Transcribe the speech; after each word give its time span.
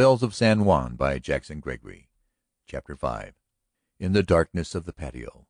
Bells 0.00 0.22
of 0.22 0.34
San 0.34 0.64
Juan 0.64 0.96
by 0.96 1.18
Jackson 1.18 1.60
Gregory 1.60 2.08
CHAPTER 2.66 2.94
V 2.94 3.32
In 3.98 4.14
the 4.14 4.22
darkness 4.22 4.74
of 4.74 4.86
the 4.86 4.94
patio, 4.94 5.46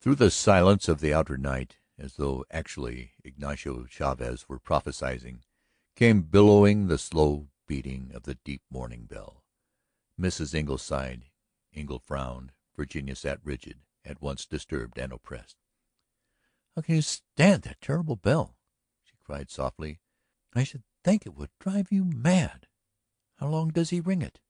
through 0.00 0.14
the 0.14 0.30
silence 0.30 0.88
of 0.88 1.00
the 1.00 1.12
outer 1.12 1.36
night, 1.36 1.76
as 1.98 2.14
though 2.14 2.46
actually 2.50 3.12
Ignacio 3.22 3.84
Chavez 3.84 4.48
were 4.48 4.58
prophesying, 4.58 5.42
came 5.94 6.22
billowing 6.22 6.86
the 6.86 6.96
slow 6.96 7.48
beating 7.66 8.10
of 8.14 8.22
the 8.22 8.36
deep 8.36 8.62
mourning 8.70 9.04
bell. 9.04 9.44
Mrs. 10.18 10.54
Engle 10.54 10.78
sighed, 10.78 11.26
Engle 11.74 11.98
frowned, 11.98 12.52
Virginia 12.74 13.14
sat 13.14 13.38
rigid, 13.44 13.80
at 14.02 14.22
once 14.22 14.46
disturbed 14.46 14.96
and 14.96 15.12
oppressed. 15.12 15.58
"How 16.74 16.80
can 16.80 16.94
you 16.94 17.02
stand 17.02 17.64
that 17.64 17.82
terrible 17.82 18.16
bell?" 18.16 18.56
she 19.04 19.18
cried 19.22 19.50
softly. 19.50 20.00
"I 20.54 20.64
should 20.64 20.84
think 21.04 21.26
it 21.26 21.34
would 21.34 21.50
drive 21.60 21.92
you 21.92 22.06
mad. 22.06 22.66
How 23.38 23.46
long 23.46 23.68
does 23.68 23.90
he 23.90 24.00
ring 24.00 24.20
it?" 24.20 24.40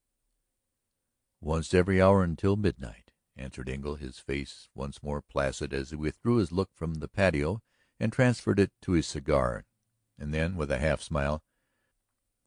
"Once 1.43 1.75
every 1.75 2.01
hour 2.01 2.25
until 2.25 2.57
midnight," 2.57 3.11
answered 3.37 3.69
Engle, 3.69 3.97
his 3.97 4.19
face 4.19 4.71
once 4.75 5.03
more 5.03 5.21
placid 5.21 5.75
as 5.75 5.91
he 5.91 5.97
withdrew 5.97 6.37
his 6.37 6.53
look 6.53 6.73
from 6.73 6.95
the 6.95 7.07
patio 7.07 7.63
and 8.01 8.11
transferred 8.11 8.59
it 8.59 8.73
to 8.81 8.93
his 8.93 9.07
cigar. 9.07 9.67
And 10.17 10.33
then, 10.33 10.57
with 10.57 10.71
a 10.71 10.79
half 10.79 11.03
smile, 11.03 11.45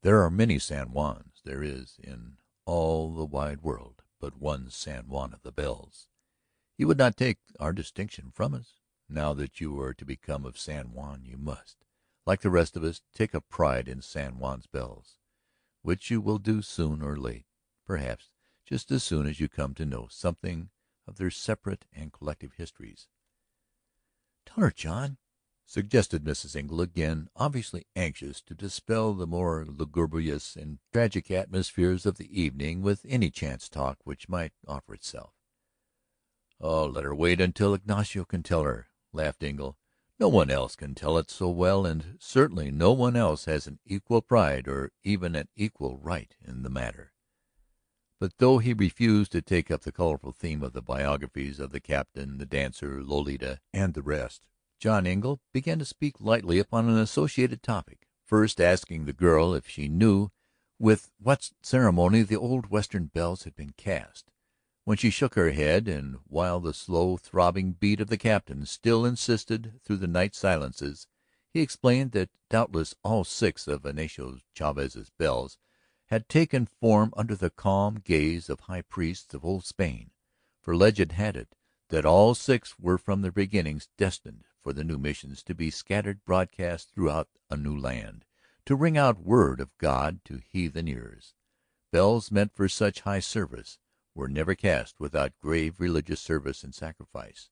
"There 0.02 0.24
are 0.24 0.32
many 0.32 0.58
San 0.58 0.94
Juans; 0.94 1.42
there 1.44 1.62
is, 1.62 2.00
in 2.00 2.40
all 2.66 3.14
the 3.14 3.24
wide 3.24 3.62
world, 3.62 4.02
but 4.20 4.36
one 4.36 4.72
San 4.72 5.10
Juan 5.10 5.36
of 5.36 5.44
the 5.44 5.52
Bells. 5.52 6.08
He 6.76 6.86
would 6.86 6.98
not 6.98 7.18
take 7.18 7.38
our 7.60 7.72
distinction 7.72 8.32
from 8.32 8.56
us. 8.56 8.80
Now 9.08 9.34
that 9.36 9.62
you 9.62 9.80
are 9.80 9.94
to 9.94 10.06
become 10.06 10.46
of 10.46 10.58
San 10.58 10.92
Juan 10.92 11.24
you 11.24 11.38
must, 11.38 11.86
like 12.26 12.42
the 12.42 12.50
rest 12.50 12.76
of 12.76 12.84
us, 12.84 13.04
take 13.14 13.36
a 13.36 13.42
pride 13.42 13.88
in 13.88 14.02
San 14.02 14.40
Juan's 14.40 14.66
bells 14.66 15.20
which 15.82 16.12
you 16.12 16.22
will 16.22 16.38
do 16.38 16.62
soon 16.62 17.02
or 17.02 17.18
late, 17.18 17.48
perhaps 17.86 18.30
just 18.66 18.92
as 18.92 19.04
soon 19.04 19.28
as 19.28 19.40
you 19.40 19.50
come 19.50 19.74
to 19.74 19.86
know 19.86 20.08
something 20.10 20.70
of 21.08 21.18
their 21.18 21.32
separate 21.32 21.86
and 21.92 22.14
collective 22.14 22.54
histories." 22.54 23.08
"Tell 24.46 24.64
her, 24.64 24.72
John," 24.72 25.18
suggested 25.66 26.24
Mrs. 26.24 26.56
Engle, 26.56 26.82
again 26.82 27.30
obviously 27.36 27.86
anxious 27.96 28.42
to 28.42 28.54
dispel 28.54 29.14
the 29.14 29.28
more 29.28 29.66
lugubrious 29.66 30.56
and 30.56 30.80
tragic 30.94 31.32
atmospheres 31.32 32.06
of 32.06 32.18
the 32.18 32.40
evening 32.40 32.82
with 32.82 33.06
any 33.06 33.30
chance 33.30 33.68
talk 33.68 34.06
which 34.06 34.30
might 34.30 34.54
offer 34.68 34.94
itself. 34.94 35.34
"Oh, 36.60 36.86
let 36.86 37.04
her 37.04 37.16
wait 37.16 37.42
until 37.42 37.74
Ignacio 37.74 38.24
can 38.26 38.44
tell 38.44 38.64
her," 38.64 38.90
laughed 39.12 39.44
Engle. 39.44 39.78
No 40.22 40.30
one 40.30 40.52
else 40.52 40.76
can 40.76 40.94
tell 40.94 41.18
it 41.18 41.32
so 41.32 41.50
well 41.50 41.84
and 41.84 42.16
certainly 42.20 42.70
no 42.70 42.92
one 42.92 43.16
else 43.16 43.46
has 43.46 43.66
an 43.66 43.80
equal 43.88 44.22
pride 44.22 44.68
or 44.68 44.92
even 45.04 45.36
an 45.36 45.48
equal 45.56 45.98
right 45.98 46.36
in 46.48 46.62
the 46.62 46.70
matter. 46.70 47.12
But 48.20 48.38
though 48.38 48.60
he 48.60 48.76
refused 48.76 49.32
to 49.32 49.42
take 49.42 49.72
up 49.72 49.82
the 49.82 49.92
colorful 49.92 50.32
theme 50.32 50.62
of 50.62 50.74
the 50.74 50.82
biographies 50.84 51.60
of 51.60 51.72
the 51.72 51.80
Captain, 51.80 52.38
the 52.38 52.46
dancer, 52.46 53.02
Lolita, 53.04 53.62
and 53.74 53.96
the 53.96 54.04
rest, 54.04 54.46
John 54.80 55.08
Engle 55.08 55.40
began 55.54 55.80
to 55.80 55.86
speak 55.86 56.18
lightly 56.20 56.60
upon 56.60 56.88
an 56.88 57.00
associated 57.00 57.64
topic, 57.64 58.08
first 58.24 58.62
asking 58.62 59.06
the 59.06 59.14
girl 59.14 59.56
if 59.56 59.68
she 59.68 59.88
knew 59.88 60.30
with 60.78 61.10
what 61.18 61.50
ceremony 61.64 62.22
the 62.22 62.38
old 62.38 62.70
Western 62.70 63.06
bells 63.06 63.46
had 63.46 63.56
been 63.56 63.74
cast. 63.76 64.31
When 64.84 64.98
she 64.98 65.12
shook 65.12 65.36
her 65.36 65.52
head, 65.52 65.88
and 65.88 66.18
while 66.26 66.60
the 66.60 66.74
slow 66.74 67.16
throbbing 67.16 67.74
beat 67.74 68.02
of 68.02 68.08
the 68.08 68.18
Captain 68.18 68.66
still 68.66 69.06
insisted 69.06 69.80
through 69.84 69.98
the 69.98 70.08
night 70.08 70.34
silences, 70.34 71.06
he 71.54 71.62
explained 71.62 72.14
that 72.14 72.32
doubtless 72.50 72.96
all 73.04 73.24
six 73.24 73.68
of 73.68 73.86
Ignacio 73.86 74.40
Chavez's 74.56 75.12
bells 75.12 75.60
had 76.08 76.28
taken 76.28 76.66
form 76.66 77.14
under 77.16 77.36
the 77.36 77.52
calm 77.52 78.02
gaze 78.04 78.50
of 78.50 78.62
high 78.62 78.82
priests 78.82 79.36
of 79.36 79.46
old 79.46 79.66
Spain, 79.66 80.10
for 80.60 80.76
legend 80.76 81.12
had 81.12 81.38
it 81.38 81.56
that 81.90 82.04
all 82.04 82.34
six 82.34 82.80
were 82.80 82.98
from 82.98 83.22
their 83.22 83.32
beginnings 83.32 83.88
destined 83.98 84.46
for 84.64 84.74
the 84.74 84.84
new 84.84 84.98
missions 84.98 85.44
to 85.44 85.54
be 85.54 85.70
scattered 85.70 86.26
broadcast 86.26 86.90
throughout 86.90 87.30
a 87.52 87.56
new 87.56 87.78
land, 87.78 88.26
to 88.66 88.76
ring 88.76 88.98
out 88.98 89.20
word 89.20 89.60
of 89.60 89.78
God 89.78 90.26
to 90.26 90.42
heathen 90.44 90.88
ears. 90.88 91.36
Bells 91.92 92.32
meant 92.32 92.56
for 92.56 92.68
such 92.68 93.02
high 93.02 93.20
service 93.20 93.78
were 94.14 94.28
never 94.28 94.56
cast 94.56 95.00
without 95.00 95.40
grave 95.42 95.80
religious 95.80 96.20
service 96.20 96.64
and 96.64 96.76
sacrifice. 96.76 97.50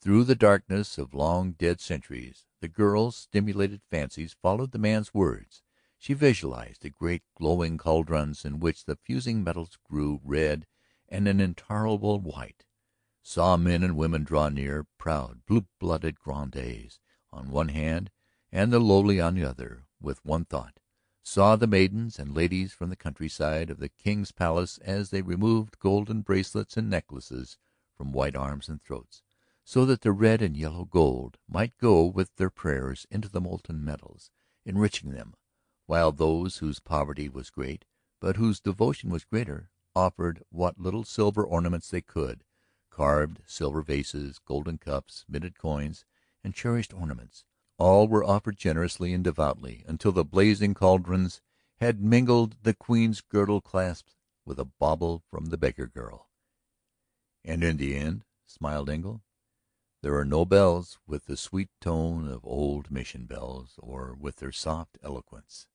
Through 0.00 0.24
the 0.24 0.34
darkness 0.34 0.98
of 0.98 1.14
long 1.14 1.52
dead 1.52 1.80
centuries 1.80 2.46
the 2.60 2.68
girl's 2.68 3.16
stimulated 3.16 3.82
fancies 3.90 4.36
followed 4.40 4.72
the 4.72 4.78
man's 4.78 5.12
words. 5.12 5.62
She 5.98 6.14
visualized 6.14 6.82
the 6.82 6.90
great 6.90 7.22
glowing 7.34 7.78
caldrons 7.78 8.44
in 8.44 8.60
which 8.60 8.84
the 8.84 8.96
fusing 8.96 9.42
metals 9.42 9.78
grew 9.84 10.20
red 10.22 10.66
and 11.08 11.26
an 11.26 11.40
intolerable 11.40 12.20
white, 12.20 12.64
saw 13.22 13.56
men 13.56 13.82
and 13.82 13.96
women 13.96 14.22
draw 14.24 14.48
near, 14.48 14.86
proud, 14.98 15.44
blue 15.46 15.66
blooded 15.80 16.18
grandees 16.20 17.00
on 17.32 17.50
one 17.50 17.68
hand 17.68 18.10
and 18.52 18.72
the 18.72 18.78
lowly 18.78 19.20
on 19.20 19.34
the 19.34 19.44
other, 19.44 19.86
with 20.00 20.24
one 20.24 20.44
thought 20.44 20.78
saw 21.28 21.56
the 21.56 21.66
maidens 21.66 22.20
and 22.20 22.36
ladies 22.36 22.72
from 22.72 22.88
the 22.88 22.94
countryside 22.94 23.68
of 23.68 23.80
the 23.80 23.88
King's 23.88 24.30
Palace 24.30 24.78
as 24.78 25.10
they 25.10 25.22
removed 25.22 25.80
golden 25.80 26.20
bracelets 26.20 26.76
and 26.76 26.88
necklaces 26.88 27.58
from 27.96 28.12
white 28.12 28.36
arms 28.36 28.68
and 28.68 28.80
throats, 28.80 29.24
so 29.64 29.84
that 29.84 30.02
the 30.02 30.12
red 30.12 30.40
and 30.40 30.56
yellow 30.56 30.84
gold 30.84 31.36
might 31.48 31.76
go 31.78 32.04
with 32.04 32.36
their 32.36 32.48
prayers 32.48 33.08
into 33.10 33.28
the 33.28 33.40
molten 33.40 33.84
metals, 33.84 34.30
enriching 34.64 35.10
them, 35.10 35.34
while 35.86 36.12
those 36.12 36.58
whose 36.58 36.78
poverty 36.78 37.28
was 37.28 37.50
great, 37.50 37.84
but 38.20 38.36
whose 38.36 38.60
devotion 38.60 39.10
was 39.10 39.24
greater, 39.24 39.68
offered 39.96 40.44
what 40.50 40.78
little 40.78 41.02
silver 41.02 41.44
ornaments 41.44 41.90
they 41.90 42.00
could, 42.00 42.44
carved 42.88 43.40
silver 43.46 43.82
vases, 43.82 44.38
golden 44.38 44.78
cups, 44.78 45.24
minted 45.28 45.58
coins, 45.58 46.04
and 46.44 46.54
cherished 46.54 46.94
ornaments. 46.94 47.44
All 47.78 48.08
were 48.08 48.24
offered 48.24 48.56
generously 48.56 49.12
and 49.12 49.22
devoutly 49.22 49.84
until 49.86 50.10
the 50.10 50.24
blazing 50.24 50.72
caldrons 50.72 51.42
had 51.78 52.00
mingled 52.00 52.56
the 52.62 52.72
Queen's 52.72 53.20
girdle 53.20 53.60
clasps 53.60 54.16
with 54.46 54.58
a 54.58 54.64
bauble 54.64 55.22
from 55.30 55.46
the 55.46 55.58
beggar 55.58 55.86
girl. 55.86 56.30
"And 57.44 57.62
in 57.62 57.76
the 57.76 57.94
end," 57.94 58.24
smiled 58.46 58.88
Engle, 58.88 59.22
"there 60.00 60.16
are 60.16 60.24
no 60.24 60.46
bells 60.46 60.98
with 61.06 61.26
the 61.26 61.36
sweet 61.36 61.68
tone 61.80 62.26
of 62.28 62.46
old 62.46 62.90
Mission 62.90 63.26
bells 63.26 63.74
or 63.78 64.14
with 64.14 64.36
their 64.36 64.52
soft 64.52 64.96
eloquence." 65.02 65.68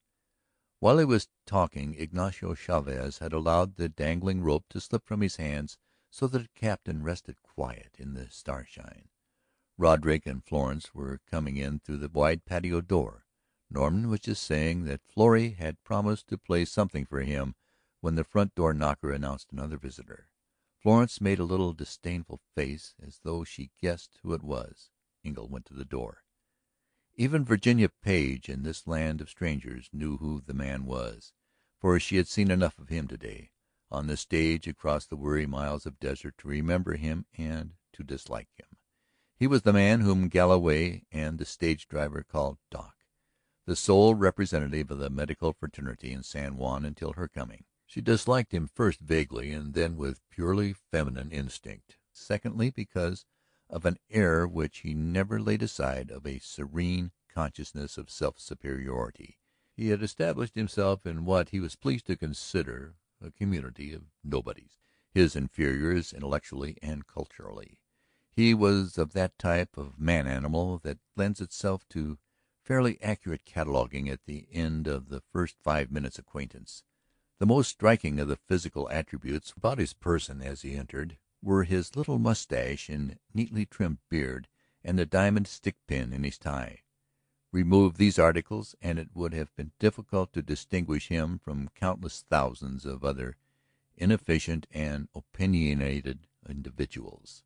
While 0.79 0.97
he 0.97 1.05
was 1.05 1.29
talking 1.45 1.93
Ignacio 1.93 2.55
Chavez 2.55 3.19
had 3.19 3.31
allowed 3.31 3.75
the 3.75 3.89
dangling 3.89 4.41
rope 4.41 4.67
to 4.69 4.81
slip 4.81 5.05
from 5.05 5.21
his 5.21 5.35
hands 5.35 5.77
so 6.09 6.25
that 6.25 6.39
the 6.39 6.49
Captain 6.55 7.03
rested 7.03 7.43
quiet 7.43 7.95
in 7.99 8.15
the 8.15 8.27
starshine. 8.31 9.10
Roderick 9.81 10.27
and 10.27 10.45
Florence 10.45 10.93
were 10.93 11.21
coming 11.31 11.57
in 11.57 11.79
through 11.79 11.97
the 11.97 12.07
wide 12.07 12.45
patio 12.45 12.81
door. 12.81 13.25
Norton 13.67 14.11
was 14.11 14.19
just 14.19 14.43
saying 14.43 14.83
that 14.83 15.01
Florrie 15.07 15.55
had 15.57 15.83
promised 15.83 16.27
to 16.27 16.37
play 16.37 16.65
something 16.65 17.03
for 17.03 17.21
him 17.21 17.55
when 17.99 18.13
the 18.13 18.23
front 18.23 18.53
door 18.53 18.75
knocker 18.75 19.11
announced 19.11 19.51
another 19.51 19.77
visitor. 19.77 20.29
Florence 20.83 21.19
made 21.19 21.39
a 21.39 21.43
little 21.43 21.73
disdainful 21.73 22.41
face 22.53 22.93
as 23.03 23.21
though 23.23 23.43
she 23.43 23.71
guessed 23.81 24.19
who 24.21 24.33
it 24.33 24.43
was. 24.43 24.91
Engle 25.25 25.49
went 25.49 25.65
to 25.65 25.73
the 25.73 25.83
door. 25.83 26.25
Even 27.15 27.43
Virginia 27.43 27.89
Page 28.03 28.49
in 28.49 28.61
this 28.61 28.85
land 28.85 29.19
of 29.19 29.31
strangers 29.31 29.89
knew 29.91 30.17
who 30.17 30.43
the 30.45 30.53
man 30.53 30.85
was, 30.85 31.33
for 31.79 31.99
she 31.99 32.17
had 32.17 32.27
seen 32.27 32.51
enough 32.51 32.77
of 32.77 32.89
him 32.89 33.07
today, 33.07 33.49
on 33.89 34.05
the 34.05 34.15
stage 34.15 34.67
across 34.67 35.07
the 35.07 35.17
weary 35.17 35.47
miles 35.47 35.87
of 35.87 35.99
desert, 35.99 36.35
to 36.37 36.47
remember 36.47 36.97
him 36.97 37.25
and 37.35 37.71
to 37.93 38.03
dislike 38.03 38.49
him. 38.57 38.70
He 39.41 39.47
was 39.47 39.63
the 39.63 39.73
man 39.73 40.01
whom 40.01 40.27
Galloway 40.27 41.01
and 41.11 41.39
the 41.39 41.45
stage 41.45 41.87
driver 41.87 42.21
called 42.21 42.59
Doc, 42.69 42.93
the 43.65 43.75
sole 43.75 44.13
representative 44.13 44.91
of 44.91 44.99
the 44.99 45.09
medical 45.09 45.51
fraternity 45.51 46.11
in 46.11 46.21
San 46.21 46.57
Juan 46.57 46.85
until 46.85 47.13
her 47.13 47.27
coming. 47.27 47.63
She 47.87 48.01
disliked 48.01 48.53
him 48.53 48.67
first 48.67 48.99
vaguely 48.99 49.51
and 49.51 49.73
then 49.73 49.97
with 49.97 50.21
purely 50.29 50.73
feminine 50.73 51.31
instinct; 51.31 51.97
secondly 52.13 52.69
because 52.69 53.25
of 53.67 53.83
an 53.83 53.97
air 54.11 54.47
which 54.47 54.81
he 54.81 54.93
never 54.93 55.41
laid 55.41 55.63
aside 55.63 56.11
of 56.11 56.27
a 56.27 56.37
serene 56.37 57.11
consciousness 57.27 57.97
of 57.97 58.11
self 58.11 58.39
superiority. 58.39 59.39
He 59.75 59.87
had 59.87 60.03
established 60.03 60.53
himself 60.53 61.07
in 61.07 61.25
what 61.25 61.49
he 61.49 61.59
was 61.59 61.75
pleased 61.75 62.05
to 62.05 62.15
consider 62.15 62.93
a 63.19 63.31
community 63.31 63.91
of 63.91 64.03
nobodies, 64.23 64.77
his 65.09 65.35
inferiors 65.35 66.13
intellectually 66.13 66.77
and 66.83 67.07
culturally. 67.07 67.79
He 68.33 68.53
was 68.53 68.97
of 68.97 69.11
that 69.11 69.37
type 69.37 69.77
of 69.77 69.99
man 69.99 70.25
animal 70.25 70.79
that 70.79 70.99
lends 71.17 71.41
itself 71.41 71.87
to 71.89 72.17
fairly 72.63 73.01
accurate 73.01 73.43
cataloguing 73.43 74.07
at 74.07 74.23
the 74.25 74.47
end 74.51 74.87
of 74.87 75.09
the 75.09 75.21
first 75.33 75.57
five 75.61 75.91
minutes' 75.91 76.17
acquaintance. 76.17 76.83
The 77.39 77.45
most 77.45 77.69
striking 77.69 78.19
of 78.19 78.29
the 78.29 78.37
physical 78.37 78.89
attributes 78.89 79.51
about 79.57 79.79
his 79.79 79.93
person 79.93 80.41
as 80.41 80.61
he 80.61 80.75
entered 80.75 81.17
were 81.41 81.65
his 81.65 81.95
little 81.95 82.19
mustache 82.19 82.87
and 82.87 83.19
neatly 83.33 83.65
trimmed 83.65 83.97
beard 84.09 84.47
and 84.83 84.97
the 84.97 85.05
diamond 85.05 85.47
stick 85.47 85.75
pin 85.85 86.13
in 86.13 86.23
his 86.23 86.37
tie. 86.37 86.83
Remove 87.51 87.97
these 87.97 88.17
articles 88.17 88.75
and 88.81 88.97
it 88.97 89.09
would 89.13 89.33
have 89.33 89.53
been 89.57 89.73
difficult 89.77 90.31
to 90.33 90.41
distinguish 90.41 91.09
him 91.09 91.37
from 91.37 91.69
countless 91.75 92.23
thousands 92.29 92.85
of 92.85 93.03
other 93.03 93.35
inefficient 93.97 94.67
and 94.71 95.09
opinionated 95.13 96.27
individuals. 96.47 97.43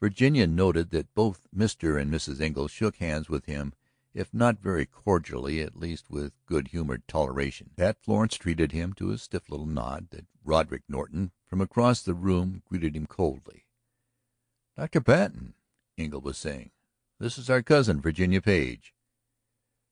Virginia 0.00 0.46
noted 0.46 0.90
that 0.90 1.14
both 1.14 1.48
Mr. 1.54 2.00
and 2.00 2.12
Mrs. 2.12 2.40
Engle 2.40 2.68
shook 2.68 2.96
hands 2.96 3.28
with 3.28 3.46
him 3.46 3.72
if 4.14 4.32
not 4.32 4.58
very 4.58 4.86
cordially 4.86 5.60
at 5.60 5.76
least 5.76 6.10
with 6.10 6.32
good 6.46 6.68
humored 6.68 7.06
toleration, 7.06 7.70
that 7.76 8.02
Florence 8.02 8.36
treated 8.36 8.72
him 8.72 8.92
to 8.92 9.10
a 9.10 9.18
stiff 9.18 9.48
little 9.50 9.66
nod, 9.66 10.08
that 10.10 10.26
Roderick 10.44 10.82
Norton 10.88 11.30
from 11.46 11.60
across 11.60 12.02
the 12.02 12.14
room 12.14 12.62
greeted 12.64 12.96
him 12.96 13.06
coldly. 13.06 13.66
"Dr. 14.76 15.00
Patten," 15.00 15.54
Engle 15.96 16.20
was 16.20 16.38
saying, 16.38 16.70
"this 17.18 17.38
is 17.38 17.50
our 17.50 17.62
cousin, 17.62 18.00
Virginia 18.00 18.40
Page." 18.40 18.94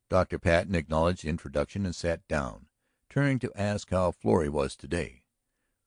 Dr. 0.09 0.39
Patten 0.39 0.75
acknowledged 0.75 1.25
the 1.25 1.29
introduction 1.29 1.85
and 1.85 1.95
sat 1.95 2.27
down, 2.27 2.69
turning 3.09 3.39
to 3.41 3.53
ask 3.55 3.91
how 3.91 4.13
Florrie 4.13 4.49
was 4.49 4.77
today. 4.77 5.25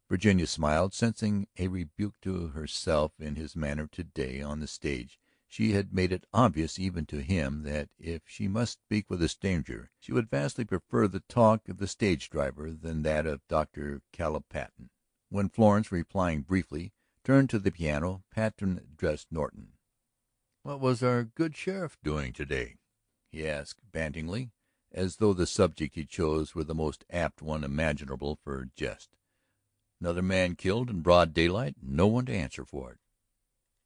Virginia 0.09 0.47
smiled, 0.47 0.91
sensing 0.91 1.47
a 1.57 1.67
rebuke 1.67 2.15
to 2.19 2.47
herself 2.47 3.11
in 3.19 3.35
his 3.35 3.55
manner 3.55 3.85
to 3.85 4.03
day 4.03 4.41
on 4.41 4.59
the 4.59 4.65
stage. 4.65 5.19
She 5.47 5.73
had 5.73 5.93
made 5.93 6.11
it 6.11 6.25
obvious 6.33 6.79
even 6.79 7.05
to 7.07 7.21
him 7.21 7.61
that 7.61 7.89
if 7.99 8.23
she 8.25 8.47
must 8.47 8.79
speak 8.81 9.07
with 9.07 9.21
a 9.21 9.29
stranger 9.29 9.91
she 9.99 10.11
would 10.11 10.29
vastly 10.29 10.65
prefer 10.65 11.07
the 11.07 11.19
talk 11.21 11.69
of 11.69 11.77
the 11.77 11.87
stage 11.87 12.31
driver 12.31 12.71
than 12.71 13.03
that 13.03 13.27
of 13.27 13.47
Dr. 13.47 14.01
Caleb 14.11 14.45
Patten. 14.49 14.89
When 15.29 15.47
Florence, 15.47 15.91
replying 15.91 16.41
briefly, 16.41 16.91
turned 17.23 17.51
to 17.51 17.59
the 17.59 17.71
piano, 17.71 18.23
Patten 18.31 18.79
addressed 18.79 19.31
Norton. 19.31 19.73
"What 20.63 20.79
was 20.79 21.03
our 21.03 21.23
good 21.23 21.55
sheriff 21.55 21.99
doing 22.03 22.33
today?" 22.33 22.77
he 23.31 23.47
asked 23.47 23.91
banteringly, 23.91 24.53
as 24.91 25.17
though 25.17 25.33
the 25.33 25.45
subject 25.45 25.93
he 25.93 26.05
chose 26.05 26.55
were 26.55 26.63
the 26.63 26.73
most 26.73 27.05
apt 27.11 27.43
one 27.43 27.63
imaginable 27.63 28.35
for 28.43 28.69
jest. 28.75 29.18
"Another 30.01 30.21
man 30.21 30.55
killed 30.55 30.89
in 30.89 31.01
broad 31.01 31.33
daylight 31.33 31.75
and 31.81 31.91
no 31.91 32.07
one 32.07 32.25
to 32.27 32.33
answer 32.33 32.63
for 32.63 32.93
it. 32.93 32.99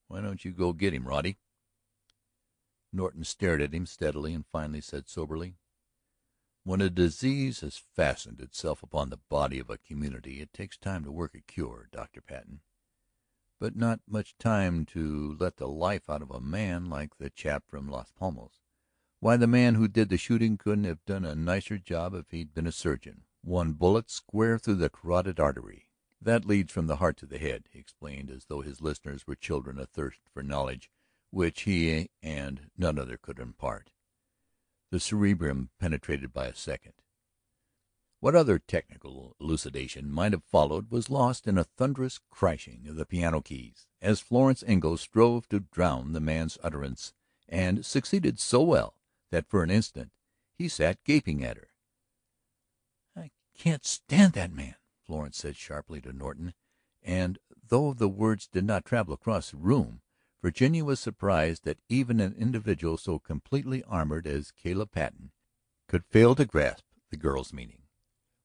Why 0.07 0.21
don't 0.21 0.45
you 0.45 0.51
go 0.51 0.71
get 0.71 0.93
him, 0.93 1.07
Roddy?" 1.07 1.39
Norton 2.91 3.23
stared 3.23 3.61
at 3.61 3.73
him 3.73 3.87
steadily 3.87 4.35
and 4.35 4.45
finally 4.45 4.79
said 4.79 5.09
soberly: 5.09 5.55
"When 6.63 6.81
a 6.81 6.89
disease 6.91 7.61
has 7.61 7.77
fastened 7.77 8.41
itself 8.41 8.83
upon 8.83 9.09
the 9.09 9.17
body 9.17 9.57
of 9.57 9.71
a 9.71 9.79
community 9.79 10.39
it 10.39 10.53
takes 10.53 10.77
time 10.77 11.03
to 11.03 11.11
work 11.11 11.33
a 11.33 11.41
cure, 11.41 11.89
Dr. 11.91 12.21
Patten, 12.21 12.61
but 13.59 13.75
not 13.75 14.01
much 14.07 14.37
time 14.37 14.85
to 14.87 15.35
let 15.39 15.57
the 15.57 15.67
life 15.67 16.11
out 16.11 16.21
of 16.21 16.29
a 16.29 16.39
man 16.39 16.85
like 16.85 17.17
the 17.17 17.31
chap 17.31 17.63
from 17.67 17.89
Las 17.89 18.11
Palmas. 18.11 18.61
Why, 19.19 19.35
the 19.35 19.47
man 19.47 19.73
who 19.75 19.87
did 19.87 20.09
the 20.09 20.17
shooting 20.17 20.59
couldn't 20.59 20.83
have 20.83 21.03
done 21.05 21.25
a 21.25 21.33
nicer 21.33 21.79
job 21.79 22.13
if 22.13 22.29
he'd 22.29 22.53
been 22.53 22.67
a 22.67 22.71
surgeon. 22.71 23.23
One 23.41 23.73
bullet 23.73 24.11
square 24.11 24.59
through 24.59 24.75
the 24.75 24.89
carotid 24.89 25.39
artery. 25.39 25.89
That 26.23 26.45
leads 26.45 26.71
from 26.71 26.87
the 26.87 26.95
heart 26.97 27.17
to 27.17 27.25
the 27.25 27.37
head," 27.37 27.67
he 27.69 27.79
explained, 27.79 28.31
as 28.31 28.45
though 28.45 28.61
his 28.61 28.79
listeners 28.79 29.27
were 29.27 29.35
children 29.35 29.77
athirst 29.77 30.21
for 30.33 30.41
knowledge 30.41 30.89
which 31.31 31.63
he 31.63 32.09
and 32.21 32.69
none 32.77 32.97
other 32.97 33.17
could 33.17 33.39
impart. 33.39 33.91
The 34.89 35.01
cerebrum 35.01 35.71
penetrated 35.79 36.31
by 36.31 36.45
a 36.47 36.55
second. 36.55 36.93
What 38.21 38.35
other 38.35 38.57
technical 38.57 39.35
elucidation 39.41 40.09
might 40.09 40.31
have 40.31 40.45
followed 40.45 40.91
was 40.91 41.09
lost 41.09 41.45
in 41.45 41.57
a 41.57 41.65
thunderous 41.65 42.19
crashing 42.29 42.87
of 42.87 42.95
the 42.95 43.05
piano 43.05 43.41
keys, 43.41 43.87
as 44.01 44.21
Florence 44.21 44.63
Engle 44.65 44.95
strove 44.97 45.49
to 45.49 45.59
drown 45.59 46.13
the 46.13 46.21
man's 46.21 46.57
utterance 46.63 47.13
and 47.49 47.85
succeeded 47.85 48.39
so 48.39 48.61
well 48.61 48.95
that 49.31 49.49
for 49.49 49.61
an 49.61 49.69
instant 49.69 50.13
he 50.53 50.69
sat 50.69 51.03
gaping 51.03 51.43
at 51.43 51.57
her. 51.57 51.73
"I 53.13 53.31
can't 53.53 53.85
stand 53.85 54.33
that 54.33 54.53
man!" 54.53 54.75
Florence 55.05 55.37
said 55.37 55.55
sharply 55.55 56.01
to 56.01 56.13
Norton, 56.13 56.53
and 57.01 57.39
though 57.67 57.93
the 57.93 58.09
words 58.09 58.47
did 58.47 58.63
not 58.63 58.85
travel 58.85 59.13
across 59.13 59.51
the 59.51 59.57
room, 59.57 60.01
Virginia 60.41 60.83
was 60.83 60.99
surprised 60.99 61.63
that 61.63 61.79
even 61.87 62.19
an 62.19 62.33
individual 62.37 62.97
so 62.97 63.19
completely 63.19 63.83
armored 63.83 64.27
as 64.27 64.51
Caleb 64.51 64.91
Patten 64.91 65.31
could 65.87 66.05
fail 66.05 66.35
to 66.35 66.45
grasp 66.45 66.83
the 67.09 67.17
girl's 67.17 67.53
meaning. 67.53 67.83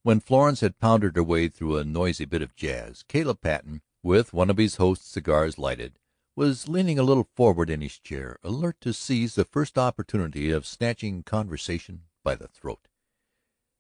When 0.03 0.21
Florence 0.21 0.61
had 0.61 0.79
pounded 0.79 1.17
her 1.17 1.23
way 1.23 1.49
through 1.49 1.77
a 1.77 1.85
noisy 1.85 2.25
bit 2.25 2.43
of 2.43 2.55
jazz, 2.55 3.03
Caleb 3.09 3.41
Patten, 3.41 3.83
with 4.03 4.33
one 4.33 4.49
of 4.49 4.59
his 4.59 4.77
host's 4.77 5.09
cigars 5.09 5.59
lighted, 5.59 5.99
was 6.37 6.69
leaning 6.69 6.99
a 6.99 7.03
little 7.03 7.29
forward 7.35 7.69
in 7.69 7.81
his 7.81 7.99
chair, 7.99 8.39
alert 8.45 8.81
to 8.81 8.93
seize 8.93 9.35
the 9.35 9.45
first 9.45 9.77
opportunity 9.77 10.51
of 10.51 10.67
snatching 10.67 11.25
conversation 11.25 12.05
by 12.23 12.37
the 12.37 12.47
throat. 12.47 12.88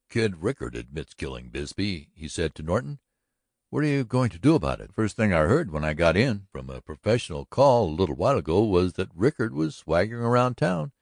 "Kid 0.09 0.43
Rickard 0.43 0.75
admits 0.75 1.13
killing 1.13 1.51
Bisbee," 1.51 2.09
he 2.15 2.29
said 2.29 2.55
to 2.55 2.63
Norton. 2.63 2.99
"What 3.69 3.85
are 3.85 3.89
you 3.89 4.05
going 4.05 4.31
to 4.31 4.39
do 4.39 4.55
about 4.55 4.81
it? 4.81 4.95
First 4.95 5.17
thing 5.17 5.35
I 5.35 5.41
heard 5.41 5.71
when 5.71 5.85
I 5.85 5.93
got 5.93 6.17
in 6.17 6.47
from 6.51 6.71
a 6.71 6.81
professional 6.81 7.45
call 7.45 7.91
a 7.91 7.93
little 7.95 8.15
while 8.15 8.39
ago 8.39 8.65
was 8.65 8.95
that 8.95 9.15
Rickard 9.15 9.53
was 9.53 9.77
swaggering 9.77 10.25
around 10.25 10.57
town, 10.57 10.93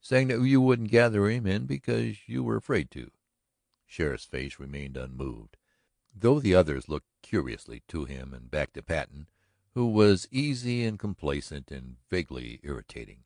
saying 0.00 0.28
that 0.28 0.40
you 0.40 0.62
wouldn't 0.62 0.90
gather 0.90 1.28
him 1.28 1.46
in 1.46 1.66
because 1.66 2.26
you 2.26 2.42
were 2.42 2.56
afraid 2.56 2.90
to." 2.92 3.10
Sheriff's 3.84 4.24
face 4.24 4.58
remained 4.58 4.96
unmoved, 4.96 5.58
though 6.14 6.40
the 6.40 6.54
others 6.54 6.88
looked 6.88 7.10
curiously 7.20 7.82
to 7.88 8.06
him 8.06 8.32
and 8.32 8.50
back 8.50 8.72
to 8.72 8.82
Patten 8.82 9.28
who 9.74 9.88
was 9.88 10.26
easy 10.30 10.84
and 10.84 10.98
complacent 10.98 11.70
and 11.70 11.96
vaguely 12.08 12.60
irritating. 12.62 13.24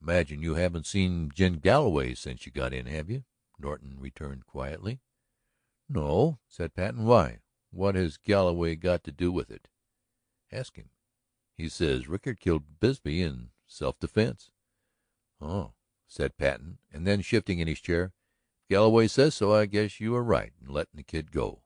"Imagine 0.00 0.42
you 0.42 0.54
haven't 0.54 0.86
seen 0.86 1.32
Jim 1.34 1.58
Galloway 1.58 2.14
since 2.14 2.46
you 2.46 2.52
got 2.52 2.72
in, 2.72 2.86
have 2.86 3.10
you?" 3.10 3.24
Norton 3.58 3.98
returned 3.98 4.46
quietly. 4.46 5.00
"No," 5.88 6.38
said 6.46 6.74
Patten. 6.74 7.04
"Why? 7.04 7.40
What 7.70 7.94
has 7.94 8.16
Galloway 8.16 8.76
got 8.76 9.02
to 9.04 9.12
do 9.12 9.32
with 9.32 9.50
it?" 9.50 9.68
"Ask 10.52 10.76
him. 10.76 10.90
He 11.54 11.68
says 11.68 12.08
Rickard 12.08 12.40
killed 12.40 12.78
Bisbee 12.78 13.22
in 13.22 13.50
self 13.66 13.98
defense." 13.98 14.50
"Oh," 15.40 15.74
said 16.06 16.36
Patten, 16.36 16.78
and 16.90 17.06
then 17.06 17.20
shifting 17.20 17.58
in 17.58 17.68
his 17.68 17.80
chair, 17.80 18.12
"If 18.62 18.68
Galloway 18.68 19.08
says 19.08 19.34
so, 19.34 19.52
I 19.52 19.66
guess 19.66 19.98
you 19.98 20.14
are 20.14 20.22
right 20.22 20.52
in 20.60 20.68
letting 20.68 20.96
the 20.96 21.02
kid 21.02 21.32
go." 21.32 21.64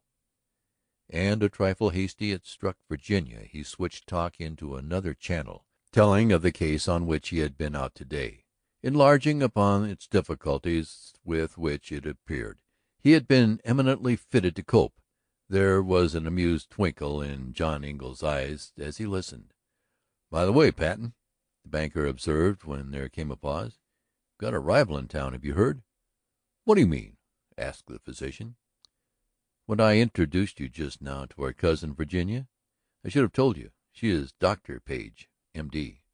And 1.11 1.43
a 1.43 1.51
trifle 1.51 1.91
hasty 1.91 2.33
it 2.33 2.47
struck 2.47 2.79
Virginia 2.89 3.45
he 3.45 3.63
switched 3.63 4.07
talk 4.07 4.41
into 4.41 4.77
another 4.77 5.13
channel, 5.13 5.67
telling 5.91 6.33
of 6.33 6.41
the 6.41 6.53
case 6.53 6.89
on 6.89 7.07
which 7.07 7.29
he 7.29 7.41
had 7.41 7.59
been 7.59 7.77
out 7.77 7.95
today, 7.95 8.42
enlarging 8.83 9.43
upon 9.43 9.85
its 9.85 10.07
difficulties 10.07 11.15
with 11.25 11.57
which 11.57 11.93
it 11.93 12.05
appeared 12.07 12.59
he 13.03 13.13
had 13.13 13.27
been 13.27 13.61
eminently 13.65 14.15
fitted 14.15 14.55
to 14.55 14.63
cope. 14.63 15.01
There 15.49 15.83
was 15.83 16.15
an 16.15 16.25
amused 16.25 16.71
twinkle 16.71 17.21
in 17.21 17.53
John 17.53 17.85
Engle's 17.85 18.23
eyes 18.23 18.73
as 18.79 18.99
he 18.99 19.07
listened. 19.07 19.55
"By 20.31 20.45
the 20.45 20.53
way, 20.53 20.71
Patten," 20.71 21.15
the 21.65 21.69
banker 21.69 22.07
observed 22.07 22.63
when 22.63 22.93
there 22.93 23.09
came 23.09 23.33
a 23.33 23.37
pause, 23.37 23.81
"you've 24.31 24.39
got 24.39 24.55
a 24.55 24.61
rival 24.61 24.97
in 24.97 25.09
town. 25.09 25.33
Have 25.33 25.45
you 25.45 25.55
heard?" 25.55 25.83
"What 26.63 26.77
do 26.77 26.81
you 26.81 26.87
mean?" 26.87 27.17
asked 27.59 27.87
the 27.87 27.99
physician. 27.99 28.55
When 29.67 29.81
I 29.81 29.99
introduced 29.99 30.61
you 30.61 30.69
just 30.69 31.03
now 31.03 31.27
to 31.27 31.43
our 31.43 31.53
cousin 31.53 31.93
Virginia, 31.93 32.49
I 33.05 33.09
should 33.09 33.23
have 33.23 33.33
told 33.33 33.57
you. 33.57 33.73
She 33.91 34.11
is 34.11 34.33
Dr. 34.33 34.79
Page, 34.79 35.29
M.D." 35.57 36.05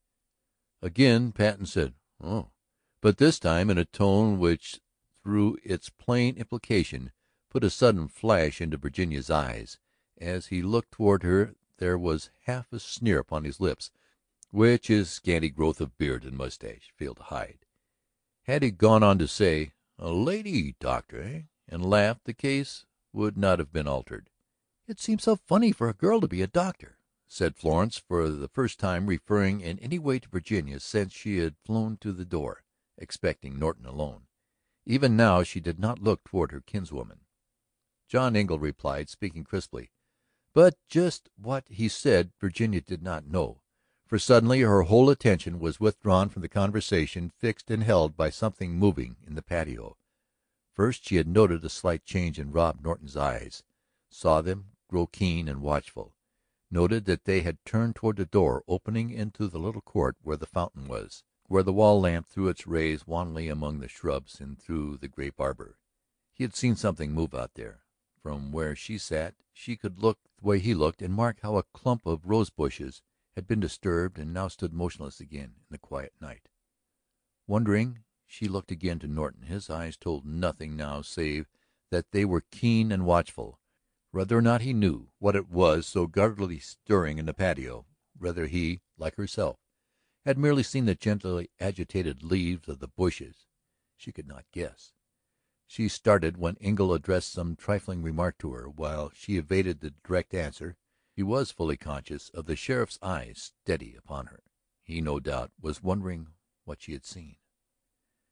Again 0.81 1.33
Patten 1.33 1.67
said, 1.67 1.95
"Oh," 2.19 2.51
but 3.01 3.19
this 3.19 3.39
time 3.39 3.71
in 3.71 3.79
a 3.79 3.85
tone 3.85 4.39
which 4.39 4.81
through 5.23 5.57
its 5.63 5.89
plain 5.89 6.37
implication 6.37 7.13
put 7.49 7.63
a 7.63 7.71
sudden 7.71 8.09
flash 8.09 8.61
into 8.61 8.77
Virginia's 8.77 9.31
eyes. 9.31 9.79
As 10.21 10.47
he 10.47 10.63
looked 10.63 10.91
toward 10.91 11.23
her 11.23 11.55
there 11.77 11.97
was 11.97 12.31
half 12.47 12.73
a 12.73 12.81
sneer 12.81 13.21
upon 13.21 13.45
his 13.45 13.61
lips 13.61 13.93
which 14.51 14.89
his 14.89 15.11
scanty 15.11 15.49
growth 15.49 15.81
of 15.81 15.97
beard 15.97 16.25
and 16.25 16.37
mustache 16.37 16.93
failed 16.97 17.19
to 17.19 17.23
hide. 17.25 17.67
Had 18.43 18.63
he 18.63 18.71
gone 18.71 19.03
on 19.03 19.19
to 19.19 19.29
say, 19.29 19.75
"A 19.99 20.11
lady 20.11 20.75
doctor, 20.81 21.23
eh?" 21.23 21.43
and 21.69 21.85
laughed, 21.85 22.25
the 22.25 22.35
case 22.35 22.87
would 23.13 23.37
not 23.37 23.59
have 23.59 23.73
been 23.73 23.87
altered. 23.87 24.31
"It 24.87 24.99
seems 24.99 25.23
so 25.23 25.37
funny 25.37 25.71
for 25.71 25.89
a 25.89 25.95
girl 25.95 26.21
to 26.21 26.29
be 26.29 26.43
a 26.43 26.47
doctor," 26.47 26.99
said 27.27 27.57
Florence, 27.57 27.99
for 27.99 28.29
the 28.31 28.49
first 28.49 28.81
time 28.81 29.07
referring 29.07 29.61
in 29.61 29.79
any 29.79 29.99
way 29.99 30.19
to 30.19 30.29
Virginia 30.29 30.81
since 30.81 31.13
she 31.13 31.37
had 31.37 31.57
flown 31.65 31.97
to 31.99 32.13
the 32.13 32.25
door, 32.25 32.65
expecting 32.99 33.59
Norton 33.59 33.87
alone. 33.87 34.23
Even 34.85 35.17
now 35.17 35.43
she 35.43 35.61
did 35.61 35.79
not 35.79 36.03
look 36.03 36.25
toward 36.25 36.51
her 36.51 36.61
kinswoman. 36.61 37.21
John 38.09 38.37
Engle 38.37 38.59
replied, 38.59 39.09
speaking 39.09 39.45
crisply. 39.45 39.91
But 40.55 40.77
just 40.89 41.29
what 41.37 41.65
he 41.69 41.89
said 41.89 42.33
Virginia 42.41 42.81
did 42.81 43.03
not 43.03 43.27
know, 43.27 43.61
for 44.07 44.19
suddenly 44.19 44.61
her 44.61 44.83
whole 44.83 45.11
attention 45.11 45.61
was 45.61 45.79
withdrawn 45.79 46.31
from 46.31 46.43
the 46.43 46.49
conversation, 46.49 47.31
fixed 47.39 47.71
and 47.71 47.83
held 47.83 48.17
by 48.17 48.31
something 48.31 48.73
moving 48.73 49.17
in 49.27 49.35
the 49.35 49.43
patio. 49.43 49.99
First 50.73 51.07
she 51.07 51.17
had 51.17 51.29
noted 51.29 51.63
a 51.65 51.69
slight 51.69 52.05
change 52.05 52.39
in 52.39 52.51
Rod 52.51 52.83
Norton's 52.83 53.17
eyes, 53.17 53.63
saw 54.09 54.41
them 54.41 54.71
grow 54.89 55.07
keen 55.07 55.49
and 55.49 55.61
watchful, 55.61 56.15
noted 56.71 57.05
that 57.05 57.25
they 57.25 57.43
had 57.43 57.63
turned 57.67 57.95
toward 57.95 58.17
the 58.17 58.25
door 58.25 58.65
opening 58.67 59.11
into 59.11 59.49
the 59.49 59.59
little 59.59 59.83
court 59.83 60.17
where 60.23 60.37
the 60.37 60.47
fountain 60.47 60.89
was. 60.89 61.25
Where 61.49 61.63
the 61.63 61.73
wall 61.73 62.01
lamp 62.01 62.29
threw 62.29 62.49
its 62.49 62.67
rays 62.67 63.07
wanly 63.07 63.49
among 63.49 63.81
the 63.81 63.89
shrubs 63.89 64.39
and 64.39 64.59
through 64.59 64.99
the 64.99 65.09
grape 65.09 65.41
arbor. 65.41 65.79
He 66.33 66.45
had 66.45 66.55
seen 66.55 66.77
something 66.77 67.13
move 67.13 67.35
out 67.35 67.53
there. 67.55 67.81
From 68.23 68.53
where 68.53 68.77
she 68.77 68.99
sat 68.99 69.35
she 69.53 69.77
could 69.77 70.01
look 70.01 70.19
the 70.39 70.47
way 70.47 70.59
he 70.59 70.75
looked 70.75 71.03
and 71.03 71.15
mark 71.15 71.39
how 71.43 71.57
a 71.57 71.63
clump 71.75 72.07
of 72.07 72.27
rose 72.27 72.51
bushes 72.51 73.03
had 73.35 73.47
been 73.47 73.61
disturbed 73.61 74.19
and 74.19 74.33
now 74.33 74.49
stood 74.49 74.73
motionless 74.73 75.21
again 75.21 75.55
in 75.57 75.67
the 75.71 75.79
quiet 75.79 76.13
night. 76.21 76.49
Wondering, 77.47 78.01
she 78.27 78.47
looked 78.47 78.71
again 78.71 78.99
to 78.99 79.09
Norton. 79.09 79.43
His 79.43 79.71
eyes 79.71 79.97
told 79.97 80.27
nothing 80.27 80.77
now 80.77 81.01
save 81.01 81.49
that 81.91 82.13
they 82.13 82.25
were 82.25 82.45
keen 82.51 82.93
and 82.93 83.07
watchful. 83.07 83.59
Whether 84.11 84.37
or 84.37 84.43
not 84.43 84.61
he 84.61 84.75
knew 84.75 85.09
what 85.19 85.37
it 85.37 85.49
was 85.49 85.87
so 85.87 86.07
guardedly 86.07 86.59
stirring 86.59 87.19
in 87.19 87.27
the 87.27 87.33
patio, 87.33 87.87
whether 88.19 88.47
he, 88.47 88.81
like 88.99 89.17
herself, 89.17 89.57
had 90.29 90.37
merely 90.37 90.63
seen 90.63 90.85
the 90.85 90.95
gently 90.95 91.49
agitated 91.59 92.23
leaves 92.23 92.69
of 92.69 92.81
the 92.81 92.87
bushes, 92.87 93.47
she 93.97 94.13
could 94.13 94.29
not 94.29 94.45
guess. 94.53 94.93
She 95.67 95.89
started 95.89 96.37
when 96.37 96.59
Engle 96.61 96.93
addressed 96.93 97.33
some 97.33 97.57
trifling 97.57 98.03
remark 98.03 98.37
to 98.41 98.53
her. 98.53 98.69
While 98.69 99.11
she 99.15 99.39
evaded 99.39 99.81
the 99.81 99.95
direct 100.07 100.35
answer, 100.35 100.77
he 101.17 101.23
was 101.23 101.51
fully 101.51 101.79
conscious 101.79 102.29
of 102.35 102.45
the 102.45 102.57
sheriff's 102.57 102.99
eyes 103.01 103.53
steady 103.63 103.97
upon 103.97 104.27
her. 104.27 104.43
He, 104.83 105.01
no 105.01 105.19
doubt, 105.19 105.51
was 105.63 105.83
wondering 105.83 106.27
what 106.67 106.83
she 106.83 106.93
had 106.93 107.07
seen. 107.07 107.37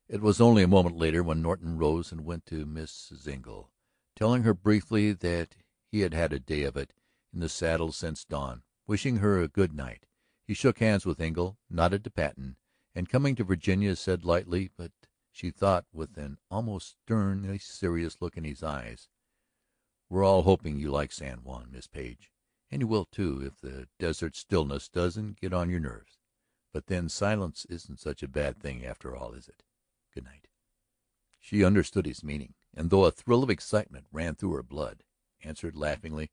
It 0.06 0.20
was 0.20 0.38
only 0.38 0.62
a 0.62 0.68
moment 0.68 0.98
later 0.98 1.22
when 1.22 1.40
Norton 1.40 1.78
rose 1.78 2.12
and 2.12 2.26
went 2.26 2.44
to 2.48 2.66
Mrs. 2.66 3.26
Engle, 3.26 3.70
telling 4.14 4.42
her 4.42 4.52
briefly 4.52 5.14
that 5.14 5.56
he 5.90 6.00
had 6.00 6.12
had 6.12 6.34
a 6.34 6.38
day 6.38 6.64
of 6.64 6.76
it 6.76 6.92
in 7.32 7.40
the 7.40 7.48
saddle 7.48 7.90
since 7.90 8.22
dawn, 8.22 8.64
wishing 8.86 9.16
her 9.16 9.40
a 9.40 9.48
good 9.48 9.72
night. 9.72 10.04
He 10.46 10.54
shook 10.54 10.78
hands 10.78 11.04
with 11.04 11.20
Engle, 11.20 11.58
nodded 11.68 12.04
to 12.04 12.10
Patten, 12.10 12.56
and 12.94 13.08
coming 13.08 13.34
to 13.34 13.42
Virginia 13.42 13.96
said 13.96 14.24
lightly, 14.24 14.70
but 14.76 14.92
she 15.32 15.50
thought 15.50 15.86
with 15.92 16.16
an 16.16 16.38
almost 16.52 16.98
sternly 17.02 17.58
serious 17.58 18.22
look 18.22 18.36
in 18.36 18.44
his 18.44 18.62
eyes: 18.62 19.08
"We're 20.08 20.22
all 20.22 20.42
hoping 20.42 20.78
you 20.78 20.92
like 20.92 21.10
San 21.10 21.42
Juan, 21.42 21.72
Miss 21.72 21.88
Page. 21.88 22.30
And 22.70 22.80
you 22.80 22.86
will, 22.86 23.06
too, 23.06 23.42
if 23.44 23.60
the 23.60 23.88
desert 23.98 24.36
stillness 24.36 24.88
doesn't 24.88 25.40
get 25.40 25.52
on 25.52 25.68
your 25.68 25.80
nerves. 25.80 26.20
But 26.72 26.86
then 26.86 27.08
silence 27.08 27.64
isn't 27.64 27.98
such 27.98 28.22
a 28.22 28.28
bad 28.28 28.60
thing 28.60 28.86
after 28.86 29.16
all, 29.16 29.32
is 29.32 29.48
it? 29.48 29.64
Good 30.14 30.24
night." 30.24 30.46
She 31.40 31.64
understood 31.64 32.06
his 32.06 32.22
meaning, 32.22 32.54
and 32.72 32.90
though 32.90 33.04
a 33.04 33.10
thrill 33.10 33.42
of 33.42 33.50
excitement 33.50 34.06
ran 34.12 34.36
through 34.36 34.52
her 34.52 34.62
blood, 34.62 35.02
answered 35.42 35.74
laughingly: 35.74 36.30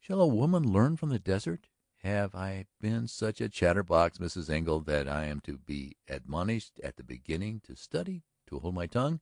"Shall 0.00 0.20
a 0.20 0.26
woman 0.26 0.72
learn 0.72 0.96
from 0.96 1.10
the 1.10 1.20
desert? 1.20 1.68
Have 2.04 2.34
I 2.34 2.66
been 2.82 3.08
such 3.08 3.40
a 3.40 3.48
chatterbox, 3.48 4.18
Mrs. 4.18 4.50
Engle, 4.50 4.80
that 4.82 5.08
I 5.08 5.24
am 5.24 5.40
to 5.40 5.56
be 5.56 5.96
admonished 6.06 6.78
at 6.80 6.96
the 6.96 7.02
beginning 7.02 7.60
to 7.60 7.74
study 7.74 8.24
to 8.46 8.58
hold 8.58 8.74
my 8.74 8.86
tongue?" 8.86 9.20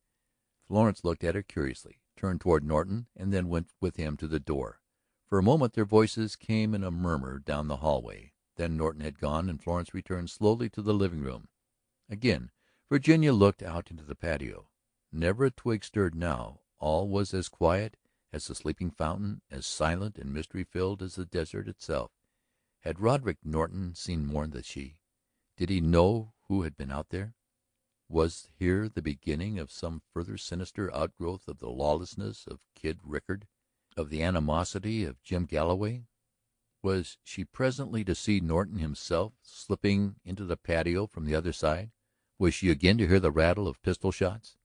Florence 0.66 1.04
looked 1.04 1.22
at 1.22 1.36
her 1.36 1.44
curiously, 1.44 2.00
turned 2.16 2.40
toward 2.40 2.64
Norton, 2.64 3.06
and 3.14 3.32
then 3.32 3.48
went 3.48 3.68
with 3.80 3.94
him 3.94 4.16
to 4.16 4.26
the 4.26 4.40
door. 4.40 4.80
For 5.28 5.38
a 5.38 5.44
moment 5.44 5.74
their 5.74 5.84
voices 5.84 6.34
came 6.34 6.74
in 6.74 6.82
a 6.82 6.90
murmur 6.90 7.38
down 7.38 7.68
the 7.68 7.76
hallway. 7.76 8.32
Then 8.56 8.76
Norton 8.76 9.02
had 9.02 9.20
gone 9.20 9.48
and 9.48 9.62
Florence 9.62 9.94
returned 9.94 10.30
slowly 10.30 10.68
to 10.70 10.82
the 10.82 10.92
living 10.92 11.20
room. 11.20 11.46
Again 12.08 12.50
Virginia 12.88 13.32
looked 13.32 13.62
out 13.62 13.92
into 13.92 14.02
the 14.02 14.16
patio. 14.16 14.68
Never 15.12 15.44
a 15.44 15.50
twig 15.52 15.84
stirred 15.84 16.16
now; 16.16 16.62
all 16.80 17.08
was 17.08 17.32
as 17.32 17.48
quiet 17.48 17.96
as 18.32 18.48
the 18.48 18.56
sleeping 18.56 18.90
fountain, 18.90 19.40
as 19.52 19.68
silent 19.68 20.18
and 20.18 20.34
mystery 20.34 20.64
filled 20.64 21.00
as 21.00 21.14
the 21.14 21.24
desert 21.24 21.68
itself. 21.68 22.10
Had 22.82 22.98
Roderick 22.98 23.38
Norton 23.44 23.94
seen 23.94 24.26
more 24.26 24.44
than 24.48 24.60
she? 24.64 24.98
Did 25.56 25.68
he 25.68 25.80
know 25.80 26.34
who 26.48 26.62
had 26.62 26.76
been 26.76 26.90
out 26.90 27.10
there? 27.10 27.36
Was 28.08 28.48
here 28.56 28.88
the 28.88 29.00
beginning 29.00 29.56
of 29.60 29.70
some 29.70 30.02
further 30.12 30.36
sinister 30.36 30.92
outgrowth 30.92 31.46
of 31.46 31.60
the 31.60 31.70
lawlessness 31.70 32.44
of 32.48 32.58
Kid 32.74 32.98
Rickard, 33.04 33.46
of 33.96 34.10
the 34.10 34.20
animosity 34.24 35.04
of 35.04 35.22
Jim 35.22 35.46
Galloway? 35.46 36.08
Was 36.82 37.18
she 37.22 37.44
presently 37.44 38.02
to 38.04 38.16
see 38.16 38.40
Norton 38.40 38.80
himself 38.80 39.34
slipping 39.42 40.16
into 40.24 40.44
the 40.44 40.56
patio 40.56 41.06
from 41.06 41.24
the 41.24 41.36
other 41.36 41.52
side? 41.52 41.92
Was 42.36 42.52
she 42.52 42.68
again 42.68 42.98
to 42.98 43.06
hear 43.06 43.20
the 43.20 43.30
rattle 43.30 43.68
of 43.68 43.80
pistol 43.82 44.10
shots? 44.10 44.56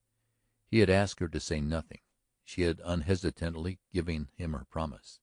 He 0.66 0.80
had 0.80 0.90
asked 0.90 1.20
her 1.20 1.28
to 1.28 1.38
say 1.38 1.60
nothing; 1.60 2.00
she 2.42 2.62
had 2.62 2.80
unhesitatingly 2.84 3.78
given 3.92 4.28
him 4.34 4.54
her 4.54 4.64
promise. 4.64 5.20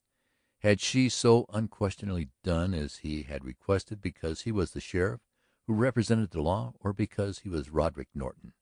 Had 0.60 0.80
she 0.80 1.10
so 1.10 1.46
unquestioningly 1.50 2.30
done 2.42 2.74
as 2.74 2.98
he 2.98 3.24
had 3.24 3.44
requested 3.44 4.02
because 4.02 4.42
he 4.42 4.52
was 4.54 4.72
the 4.72 4.80
sheriff 4.80 5.20
who 5.68 5.74
represented 5.74 6.32
the 6.32 6.42
law, 6.42 6.74
or 6.80 6.94
because 6.94 7.40
he 7.40 7.50
was 7.50 7.70
Roderick 7.70 8.08
Norton 8.14 8.54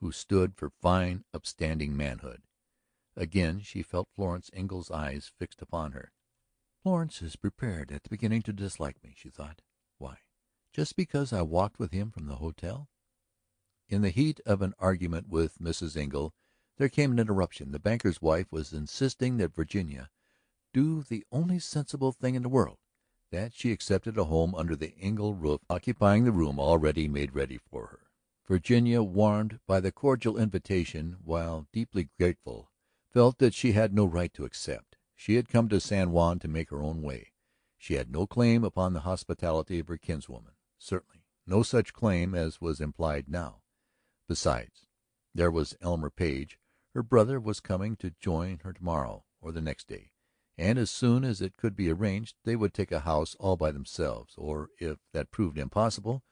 who 0.00 0.10
stood 0.12 0.56
for 0.56 0.70
fine, 0.70 1.24
upstanding 1.32 1.96
manhood? 1.96 2.42
Again 3.14 3.60
she 3.60 3.82
felt 3.82 4.10
Florence 4.10 4.50
Engle's 4.52 4.90
eyes 4.90 5.30
fixed 5.38 5.62
upon 5.62 5.92
her. 5.92 6.12
"Florence 6.82 7.22
is 7.22 7.36
prepared 7.36 7.92
at 7.92 8.02
the 8.02 8.10
beginning 8.10 8.42
to 8.42 8.52
dislike 8.52 9.02
me," 9.02 9.14
she 9.16 9.30
thought. 9.30 9.62
"Why? 9.98 10.22
Just 10.72 10.96
because 10.96 11.32
I 11.32 11.42
walked 11.42 11.78
with 11.78 11.92
him 11.92 12.10
from 12.10 12.26
the 12.26 12.36
hotel?" 12.36 12.90
In 13.88 14.02
the 14.02 14.10
heat 14.10 14.40
of 14.44 14.62
an 14.62 14.74
argument 14.78 15.28
with 15.28 15.58
Mrs. 15.58 15.96
Engle 15.96 16.34
there 16.76 16.88
came 16.88 17.12
an 17.12 17.18
interruption. 17.20 17.70
The 17.70 17.78
banker's 17.78 18.20
wife 18.20 18.50
was 18.50 18.72
insisting 18.72 19.36
that 19.36 19.54
Virginia 19.54 20.10
do 20.76 21.02
the 21.04 21.24
only 21.32 21.58
sensible 21.58 22.12
thing 22.12 22.34
in 22.34 22.42
the 22.42 22.50
world, 22.50 22.76
that 23.30 23.54
she 23.54 23.72
accepted 23.72 24.18
a 24.18 24.24
home 24.24 24.54
under 24.54 24.76
the 24.76 24.94
Engle 24.98 25.32
roof 25.32 25.62
occupying 25.70 26.24
the 26.24 26.30
room 26.30 26.60
already 26.60 27.08
made 27.08 27.34
ready 27.34 27.56
for 27.56 27.86
her. 27.86 28.10
Virginia, 28.46 29.02
warmed 29.02 29.58
by 29.66 29.80
the 29.80 29.90
cordial 29.90 30.36
invitation 30.36 31.16
while 31.24 31.66
deeply 31.72 32.10
grateful, 32.18 32.70
felt 33.08 33.38
that 33.38 33.54
she 33.54 33.72
had 33.72 33.94
no 33.94 34.04
right 34.04 34.34
to 34.34 34.44
accept. 34.44 34.98
She 35.14 35.36
had 35.36 35.48
come 35.48 35.66
to 35.70 35.80
San 35.80 36.10
Juan 36.10 36.38
to 36.40 36.46
make 36.46 36.68
her 36.68 36.82
own 36.82 37.00
way; 37.00 37.32
she 37.78 37.94
had 37.94 38.10
no 38.10 38.26
claim 38.26 38.62
upon 38.62 38.92
the 38.92 39.00
hospitality 39.00 39.78
of 39.78 39.88
her 39.88 39.96
kinswoman, 39.96 40.56
certainly 40.76 41.24
no 41.46 41.62
such 41.62 41.94
claim 41.94 42.34
as 42.34 42.60
was 42.60 42.82
implied 42.82 43.30
now. 43.30 43.62
Besides, 44.28 44.86
there 45.34 45.50
was 45.50 45.74
Elmer 45.80 46.10
Page; 46.10 46.58
her 46.92 47.02
brother 47.02 47.40
was 47.40 47.60
coming 47.60 47.96
to 47.96 48.10
join 48.20 48.58
her 48.58 48.74
to 48.74 48.84
morrow 48.84 49.24
or 49.40 49.52
the 49.52 49.62
next 49.62 49.88
day, 49.88 50.12
and 50.58 50.78
as 50.78 50.90
soon 50.90 51.24
as 51.24 51.40
it 51.40 51.56
could 51.56 51.76
be 51.76 51.90
arranged 51.90 52.36
they 52.44 52.56
would 52.56 52.72
take 52.72 52.92
a 52.92 53.00
house 53.00 53.34
all 53.38 53.56
by 53.56 53.70
themselves, 53.70 54.34
or, 54.36 54.68
if 54.78 54.98
that 55.12 55.30
proved 55.30 55.58
impossible, 55.58 56.22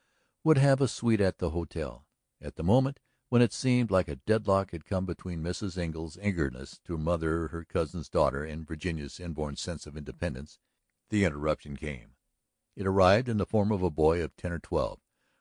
would 0.43 0.59
have 0.59 0.81
a 0.81 0.89
suite 0.89 1.21
at 1.21 1.39
the 1.39 1.51
hotel. 1.51 2.07
At 2.41 2.57
the 2.57 2.63
moment 2.63 3.01
when 3.31 3.43
it 3.43 3.53
seemed 3.53 3.91
like 3.91 4.07
a 4.07 4.17
deadlock 4.17 4.71
had 4.71 4.85
come 4.85 5.07
between 5.07 5.43
Mrs. 5.43 5.77
Engle's 5.77 6.17
eagerness 6.23 6.79
to 6.85 6.97
mother 6.97 7.49
her 7.49 7.65
cousin's 7.65 8.09
daughter 8.09 8.45
and 8.45 8.67
Virginia's 8.67 9.19
inborn 9.19 9.57
sense 9.57 9.87
of 9.87 9.97
independence, 9.97 10.59
the 11.11 11.25
interruption 11.25 11.77
came. 11.77 12.11
It 12.77 12.87
arrived 12.87 13.29
in 13.29 13.39
the 13.39 13.47
form 13.47 13.73
of 13.73 13.83
a 13.83 13.91
boy 13.91 14.23
of 14.23 14.37
ten 14.37 14.53
or 14.53 14.59
twelve 14.59 15.01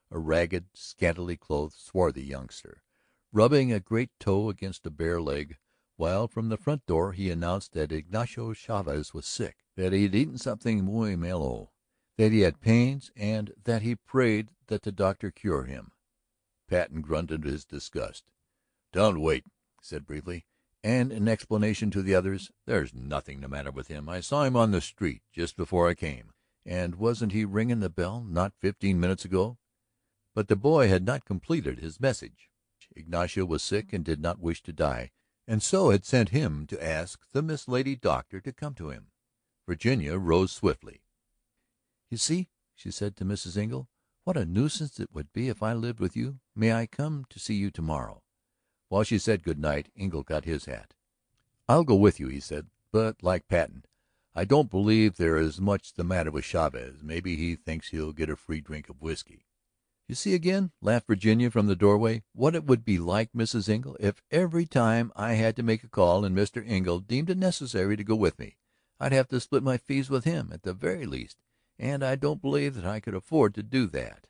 a 0.09 0.19
ragged, 0.19 0.65
scantily 0.75 1.35
clothed, 1.35 1.73
swarthy 1.73 2.23
youngster, 2.23 2.83
rubbing 3.31 3.73
a 3.73 3.79
great 3.79 4.11
toe 4.19 4.49
against 4.49 4.85
a 4.85 4.91
bare 4.91 5.19
leg, 5.19 5.57
while 6.03 6.27
from 6.27 6.49
the 6.49 6.57
front 6.57 6.85
door 6.85 7.13
he 7.13 7.29
announced 7.29 7.71
that 7.71 7.89
Ignacio 7.89 8.51
Chavez 8.51 9.13
was 9.13 9.25
sick, 9.25 9.55
that 9.77 9.93
he 9.93 10.03
had 10.03 10.13
eaten 10.13 10.37
something 10.37 10.83
muy 10.83 11.15
malo, 11.15 11.71
that 12.17 12.33
he 12.33 12.41
had 12.41 12.59
pains, 12.59 13.09
and 13.15 13.53
that 13.63 13.83
he 13.83 13.95
prayed 13.95 14.49
that 14.67 14.81
the 14.81 14.91
doctor 14.91 15.31
cure 15.31 15.63
him. 15.63 15.93
Patten 16.67 16.99
grunted 16.99 17.45
his 17.45 17.63
disgust. 17.63 18.25
"Tell 18.91 19.07
him 19.07 19.15
to 19.15 19.21
wait," 19.21 19.45
he 19.45 19.85
said 19.85 20.05
briefly. 20.05 20.45
And 20.83 21.09
in 21.13 21.29
explanation 21.29 21.89
to 21.91 22.01
the 22.01 22.15
others, 22.15 22.51
"There's 22.65 22.93
nothing 22.93 23.39
the 23.39 23.47
matter 23.47 23.71
with 23.71 23.87
him. 23.87 24.09
I 24.09 24.19
saw 24.19 24.43
him 24.43 24.57
on 24.57 24.71
the 24.71 24.81
street 24.81 25.21
just 25.31 25.55
before 25.55 25.87
I 25.87 25.95
came. 25.95 26.33
And 26.65 26.95
wasn't 26.95 27.31
he 27.31 27.45
ringing 27.45 27.79
the 27.79 27.89
bell 27.89 28.25
not 28.25 28.59
fifteen 28.59 28.99
minutes 28.99 29.23
ago?" 29.23 29.57
But 30.33 30.49
the 30.49 30.57
boy 30.57 30.89
had 30.89 31.05
not 31.05 31.23
completed 31.23 31.79
his 31.79 32.01
message. 32.01 32.49
Ignacio 32.93 33.45
was 33.45 33.63
sick 33.63 33.93
and 33.93 34.03
did 34.03 34.19
not 34.19 34.41
wish 34.41 34.61
to 34.63 34.73
die, 34.73 35.11
and 35.47 35.61
so 35.61 35.89
had 35.89 36.05
sent 36.05 36.29
him 36.29 36.65
to 36.67 36.83
ask 36.83 37.29
the 37.31 37.41
Miss 37.41 37.67
Lady 37.67 37.95
Doctor 37.95 38.39
to 38.41 38.53
come 38.53 38.73
to 38.75 38.89
him. 38.89 39.11
Virginia 39.65 40.17
rose 40.17 40.51
swiftly. 40.51 41.01
"You 42.09 42.17
see," 42.17 42.49
she 42.75 42.91
said 42.91 43.15
to 43.17 43.25
Mrs. 43.25 43.57
Engle, 43.57 43.89
"what 44.23 44.37
a 44.37 44.45
nuisance 44.45 44.99
it 44.99 45.13
would 45.13 45.31
be 45.33 45.49
if 45.49 45.63
I 45.63 45.73
lived 45.73 45.99
with 45.99 46.15
you. 46.15 46.39
May 46.55 46.73
I 46.73 46.85
come 46.85 47.25
to 47.29 47.39
see 47.39 47.55
you 47.55 47.71
to 47.71 47.81
morrow?" 47.81 48.23
While 48.89 49.03
she 49.03 49.19
said 49.19 49.43
good 49.43 49.59
night 49.59 49.91
Engle 49.95 50.23
got 50.23 50.45
his 50.45 50.65
hat. 50.65 50.93
"I'll 51.67 51.83
go 51.83 51.95
with 51.95 52.19
you," 52.19 52.27
he 52.27 52.39
said. 52.39 52.69
"But, 52.91 53.23
like 53.23 53.47
Patten, 53.47 53.85
I 54.35 54.45
don't 54.45 54.69
believe 54.69 55.15
there 55.15 55.37
is 55.37 55.59
much 55.61 55.93
the 55.93 56.03
matter 56.03 56.31
with 56.31 56.45
Chavez. 56.45 57.03
Maybe 57.03 57.35
he 57.35 57.55
thinks 57.55 57.89
he'll 57.89 58.13
get 58.13 58.29
a 58.29 58.35
free 58.35 58.61
drink 58.61 58.89
of 58.89 59.01
whiskey." 59.01 59.45
"You 60.07 60.15
see 60.15 60.33
again," 60.33 60.71
laughed 60.81 61.07
Virginia 61.07 61.49
from 61.49 61.67
the 61.67 61.77
doorway, 61.77 62.23
"what 62.33 62.55
it 62.55 62.65
would 62.65 62.83
be 62.83 62.99
like, 62.99 63.31
Mrs. 63.31 63.69
Engle, 63.69 63.95
if 64.01 64.21
every 64.29 64.65
time 64.65 65.13
I 65.15 65.33
had 65.35 65.55
to 65.55 65.63
make 65.63 65.83
a 65.83 65.89
call 65.89 66.25
and 66.25 66.35
Mr. 66.35 66.61
Engle 66.67 66.99
deemed 66.99 67.29
it 67.29 67.37
necessary 67.37 67.95
to 67.95 68.03
go 68.03 68.15
with 68.15 68.37
me, 68.37 68.57
I'd 68.99 69.13
have 69.13 69.29
to 69.29 69.39
split 69.39 69.63
my 69.63 69.77
fees 69.77 70.09
with 70.09 70.25
him, 70.25 70.51
at 70.51 70.63
the 70.63 70.73
very 70.73 71.05
least. 71.05 71.41
And 71.79 72.03
I 72.03 72.15
don't 72.15 72.41
believe 72.41 72.75
that 72.75 72.85
I 72.85 72.99
could 72.99 73.15
afford 73.15 73.55
to 73.55 73.63
do 73.63 73.87
that." 73.87 74.27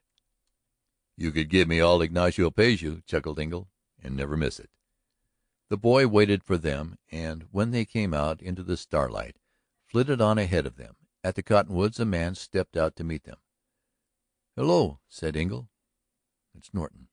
"You 1.18 1.32
could 1.32 1.50
give 1.50 1.68
me 1.68 1.80
all 1.80 2.02
Ignacio 2.02 2.52
pays 2.52 2.82
you," 2.82 3.02
chuckled 3.08 3.40
Engle, 3.40 3.70
"and 4.00 4.16
never 4.16 4.38
miss 4.38 4.60
it." 4.60 4.70
The 5.70 5.78
boy 5.78 6.08
waited 6.08 6.44
for 6.44 6.58
them 6.58 7.00
and, 7.12 7.48
when 7.52 7.72
they 7.72 7.84
came 7.84 8.14
out 8.14 8.42
into 8.44 8.62
the 8.62 8.78
starlight, 8.78 9.40
flitted 9.88 10.22
on 10.22 10.38
ahead 10.38 10.68
of 10.68 10.76
them. 10.76 10.98
At 11.24 11.34
the 11.34 11.44
cottonwoods 11.44 12.00
a 12.00 12.06
man 12.06 12.36
stepped 12.36 12.78
out 12.78 12.96
to 12.98 13.04
meet 13.04 13.24
them. 13.24 13.38
"Hello," 14.56 15.00
said 15.10 15.36
Engle. 15.36 15.72
"It's 16.54 16.76
Norton." 16.76 17.08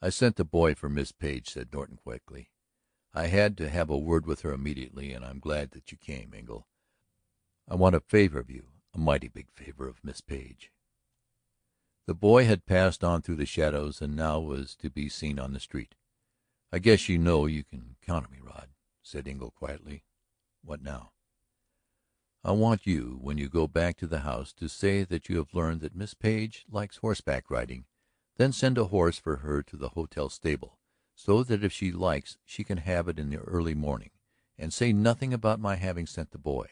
"I 0.00 0.10
sent 0.10 0.36
the 0.36 0.44
boy 0.44 0.76
for 0.76 0.88
Miss 0.88 1.10
Page," 1.10 1.48
said 1.48 1.72
Norton 1.72 1.96
quickly. 1.96 2.52
"I 3.12 3.26
had 3.26 3.56
to 3.56 3.68
have 3.68 3.90
a 3.90 3.98
word 3.98 4.24
with 4.24 4.42
her 4.42 4.52
immediately, 4.52 5.12
and 5.12 5.24
I'm 5.24 5.40
glad 5.40 5.72
that 5.72 5.90
you 5.90 5.98
came, 5.98 6.32
Engle. 6.32 6.68
I 7.66 7.74
want 7.74 7.96
a 7.96 8.00
favor 8.00 8.38
of 8.38 8.48
you, 8.48 8.74
a 8.92 8.98
mighty 8.98 9.26
big 9.26 9.50
favor 9.50 9.88
of 9.88 10.04
Miss 10.04 10.20
Page." 10.20 10.70
The 12.06 12.14
boy 12.14 12.44
had 12.44 12.64
passed 12.64 13.02
on 13.02 13.20
through 13.20 13.36
the 13.36 13.44
shadows 13.44 14.00
and 14.00 14.14
now 14.14 14.38
was 14.38 14.76
to 14.76 14.90
be 14.90 15.08
seen 15.08 15.40
on 15.40 15.52
the 15.52 15.58
street. 15.58 15.96
"I 16.70 16.78
guess 16.78 17.08
you 17.08 17.18
know 17.18 17.46
you 17.46 17.64
can 17.64 17.96
count 18.02 18.26
on 18.26 18.30
me, 18.30 18.38
Rod," 18.38 18.70
said 19.02 19.26
Engle 19.26 19.50
quietly. 19.50 20.04
"What 20.62 20.80
now?" 20.80 21.13
"I 22.44 22.52
want 22.52 22.86
you, 22.86 23.18
when 23.22 23.38
you 23.38 23.48
go 23.48 23.66
back 23.66 23.96
to 23.96 24.06
the 24.06 24.20
house, 24.20 24.52
to 24.54 24.68
say 24.68 25.02
that 25.04 25.28
you 25.28 25.38
have 25.38 25.54
learned 25.54 25.80
that 25.80 25.96
Miss 25.96 26.12
Page 26.12 26.66
likes 26.68 26.98
horseback 26.98 27.50
riding, 27.50 27.86
then 28.36 28.52
send 28.52 28.76
a 28.76 28.86
horse 28.86 29.18
for 29.18 29.36
her 29.36 29.62
to 29.62 29.76
the 29.76 29.90
hotel 29.90 30.28
stable, 30.28 30.78
so 31.14 31.42
that 31.42 31.64
if 31.64 31.72
she 31.72 31.90
likes 31.90 32.36
she 32.44 32.62
can 32.62 32.78
have 32.78 33.08
it 33.08 33.18
in 33.18 33.30
the 33.30 33.38
early 33.38 33.74
morning. 33.74 34.10
And 34.58 34.72
say 34.72 34.92
nothing 34.92 35.32
about 35.32 35.58
my 35.58 35.76
having 35.76 36.06
sent 36.06 36.32
the 36.32 36.38
boy." 36.38 36.68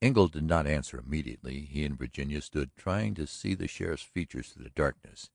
Engle 0.00 0.28
did 0.28 0.44
not 0.44 0.66
answer 0.66 0.98
immediately. 0.98 1.66
He 1.66 1.84
and 1.84 1.98
Virginia 1.98 2.40
stood 2.40 2.74
trying 2.74 3.14
to 3.16 3.26
see 3.26 3.54
the 3.54 3.68
sheriff's 3.68 4.02
features 4.02 4.48
through 4.48 4.64
the 4.64 4.70
darkness. 4.70 5.30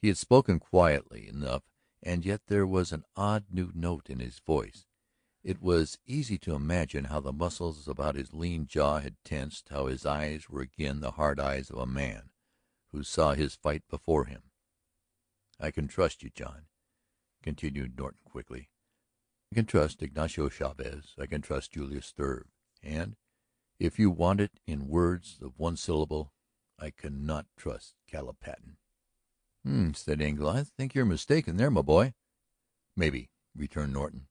He 0.00 0.08
had 0.08 0.18
spoken 0.18 0.58
quietly 0.58 1.28
enough 1.28 1.62
and 2.02 2.24
yet 2.24 2.42
there 2.48 2.66
was 2.66 2.92
an 2.92 3.04
odd 3.16 3.44
new 3.50 3.70
note 3.74 4.10
in 4.10 4.18
his 4.18 4.40
voice. 4.40 4.86
It 5.42 5.60
was 5.60 5.98
easy 6.06 6.38
to 6.38 6.54
imagine 6.54 7.06
how 7.06 7.18
the 7.18 7.32
muscles 7.32 7.88
about 7.88 8.14
his 8.14 8.32
lean 8.32 8.66
jaw 8.68 9.00
had 9.00 9.16
tensed, 9.24 9.70
how 9.70 9.86
his 9.86 10.06
eyes 10.06 10.48
were 10.48 10.60
again 10.60 11.00
the 11.00 11.12
hard 11.12 11.40
eyes 11.40 11.68
of 11.68 11.78
a 11.78 11.86
man 11.86 12.30
who 12.92 13.02
saw 13.02 13.34
his 13.34 13.56
fight 13.56 13.82
before 13.88 14.26
him. 14.26 14.52
"I 15.58 15.72
can 15.72 15.88
trust 15.88 16.22
you, 16.22 16.30
John," 16.30 16.68
continued 17.42 17.98
Norton 17.98 18.20
quickly. 18.24 18.70
"I 19.50 19.56
can 19.56 19.66
trust 19.66 20.00
Ignacio 20.00 20.48
Chavez, 20.48 21.14
I 21.18 21.26
can 21.26 21.42
trust 21.42 21.72
Julius 21.72 22.06
Struve, 22.06 22.46
and, 22.80 23.16
if 23.80 23.98
you 23.98 24.12
want 24.12 24.40
it 24.40 24.60
in 24.64 24.86
words 24.86 25.38
of 25.40 25.58
one 25.58 25.76
syllable, 25.76 26.32
I 26.78 26.90
cannot 26.90 27.48
trust 27.56 27.96
Caleb 28.06 28.38
Patten." 28.38 28.78
"Hm," 29.64 29.94
said 29.94 30.20
Engle. 30.20 30.48
"I 30.48 30.62
think 30.62 30.94
you're 30.94 31.04
mistaken 31.04 31.56
there, 31.56 31.70
my 31.70 31.82
boy." 31.82 32.14
"Maybe," 32.94 33.30
returned 33.56 33.92
Norton. 33.92 34.28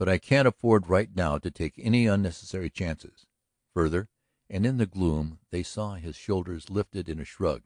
But 0.00 0.08
I 0.08 0.16
can't 0.16 0.48
afford 0.48 0.88
right 0.88 1.14
now 1.14 1.36
to 1.36 1.50
take 1.50 1.74
any 1.76 2.06
unnecessary 2.06 2.70
chances. 2.70 3.26
Further, 3.74 4.08
and 4.48 4.64
in 4.64 4.78
the 4.78 4.86
gloom 4.86 5.40
they 5.50 5.62
saw 5.62 5.96
his 5.96 6.16
shoulders 6.16 6.70
lifted 6.70 7.06
in 7.06 7.20
a 7.20 7.24
shrug, 7.26 7.64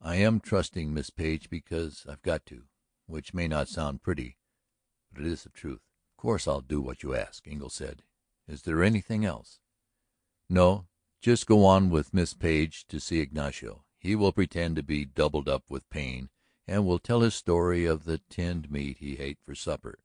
I 0.00 0.16
am 0.16 0.38
trusting 0.38 0.94
Miss 0.94 1.10
Page 1.10 1.50
because 1.50 2.06
I've 2.08 2.22
got 2.22 2.46
to, 2.46 2.68
which 3.06 3.34
may 3.34 3.48
not 3.48 3.68
sound 3.68 4.04
pretty, 4.04 4.36
but 5.12 5.22
it 5.22 5.26
is 5.26 5.42
the 5.42 5.50
truth. 5.50 5.80
"Of 6.12 6.16
course 6.16 6.46
I'll 6.46 6.60
do 6.60 6.80
what 6.80 7.02
you 7.02 7.12
ask," 7.12 7.48
Engle 7.48 7.70
said. 7.70 8.04
"Is 8.46 8.62
there 8.62 8.84
anything 8.84 9.24
else?" 9.24 9.58
"No. 10.48 10.86
Just 11.20 11.48
go 11.48 11.64
on 11.64 11.90
with 11.90 12.14
Miss 12.14 12.34
Page 12.34 12.86
to 12.86 13.00
see 13.00 13.18
Ignacio. 13.18 13.84
He 13.98 14.14
will 14.14 14.30
pretend 14.30 14.76
to 14.76 14.82
be 14.84 15.04
doubled 15.04 15.48
up 15.48 15.64
with 15.68 15.90
pain 15.90 16.30
and 16.68 16.86
will 16.86 17.00
tell 17.00 17.22
his 17.22 17.34
story 17.34 17.84
of 17.84 18.04
the 18.04 18.18
tinned 18.30 18.70
meat 18.70 18.98
he 18.98 19.18
ate 19.18 19.40
for 19.44 19.56
supper. 19.56 19.98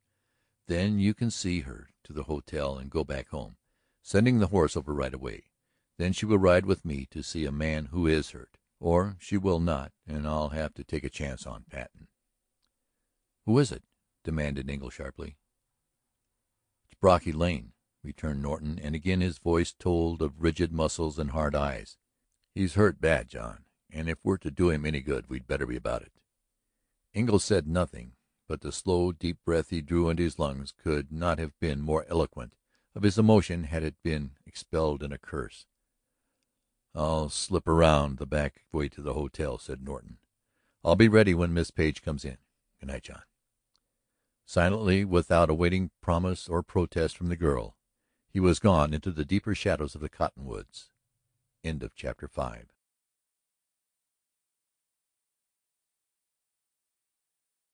Then 0.66 0.98
you 0.98 1.14
can 1.14 1.30
see 1.30 1.60
her 1.60 1.90
to 2.04 2.12
the 2.12 2.24
hotel 2.24 2.78
and 2.78 2.90
go 2.90 3.04
back 3.04 3.28
home, 3.28 3.56
sending 4.02 4.38
the 4.38 4.48
horse 4.48 4.76
over 4.76 4.94
right 4.94 5.12
away. 5.12 5.50
Then 5.98 6.12
she 6.12 6.26
will 6.26 6.38
ride 6.38 6.66
with 6.66 6.84
me 6.84 7.06
to 7.06 7.22
see 7.22 7.44
a 7.44 7.52
man 7.52 7.86
who 7.86 8.06
is 8.06 8.30
hurt. 8.30 8.58
Or 8.80 9.16
she 9.20 9.36
will 9.36 9.60
not, 9.60 9.92
and 10.06 10.26
I'll 10.26 10.48
have 10.48 10.74
to 10.74 10.82
take 10.82 11.04
a 11.04 11.10
chance 11.10 11.46
on 11.46 11.64
Patten." 11.64 12.08
"Who 13.46 13.58
is 13.58 13.70
it?" 13.70 13.84
demanded 14.24 14.68
Engle 14.68 14.90
sharply. 14.90 15.36
"It's 16.84 16.98
Brocky 16.98 17.30
Lane," 17.30 17.74
returned 18.02 18.42
Norton, 18.42 18.80
and 18.80 18.96
again 18.96 19.20
his 19.20 19.38
voice 19.38 19.72
told 19.72 20.20
of 20.20 20.42
rigid 20.42 20.72
muscles 20.72 21.18
and 21.18 21.30
hard 21.30 21.54
eyes. 21.54 21.96
"He's 22.54 22.74
hurt 22.74 23.00
bad, 23.00 23.28
John, 23.28 23.66
and 23.88 24.08
if 24.08 24.18
we're 24.24 24.38
to 24.38 24.50
do 24.50 24.70
him 24.70 24.84
any 24.84 25.00
good 25.00 25.28
we'd 25.28 25.46
better 25.46 25.66
be 25.66 25.76
about 25.76 26.02
it." 26.02 26.20
Engle 27.14 27.38
said 27.38 27.68
nothing 27.68 28.16
but 28.52 28.60
the 28.60 28.70
slow, 28.70 29.12
deep 29.12 29.38
breath 29.46 29.70
he 29.70 29.80
drew 29.80 30.10
into 30.10 30.22
his 30.22 30.38
lungs 30.38 30.74
could 30.76 31.10
not 31.10 31.38
have 31.38 31.58
been 31.58 31.80
more 31.80 32.04
eloquent 32.10 32.54
of 32.94 33.02
his 33.02 33.16
emotion 33.16 33.64
had 33.64 33.82
it 33.82 33.94
been 34.02 34.32
expelled 34.44 35.02
in 35.02 35.10
a 35.10 35.16
curse. 35.16 35.64
"I'll 36.94 37.30
slip 37.30 37.66
around 37.66 38.18
the 38.18 38.26
back 38.26 38.66
way 38.70 38.90
to 38.90 39.00
the 39.00 39.14
hotel," 39.14 39.56
said 39.56 39.82
Norton. 39.82 40.18
"I'll 40.84 40.96
be 40.96 41.08
ready 41.08 41.32
when 41.32 41.54
Miss 41.54 41.70
Page 41.70 42.02
comes 42.02 42.26
in. 42.26 42.36
Good 42.78 42.88
night, 42.88 43.04
John." 43.04 43.22
Silently, 44.44 45.02
without 45.02 45.48
awaiting 45.48 45.90
promise 46.02 46.46
or 46.46 46.62
protest 46.62 47.16
from 47.16 47.30
the 47.30 47.36
girl, 47.36 47.78
he 48.28 48.38
was 48.38 48.58
gone 48.58 48.92
into 48.92 49.12
the 49.12 49.24
deeper 49.24 49.54
shadows 49.54 49.94
of 49.94 50.02
the 50.02 50.10
cottonwoods. 50.10 50.90
End 51.64 51.82
of 51.82 51.94
chapter 51.94 52.28
5 52.28 52.71